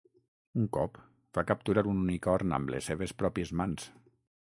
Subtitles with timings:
[0.59, 0.97] Un cop
[1.39, 3.91] va capturar un unicorn amb les seves pròpies mans.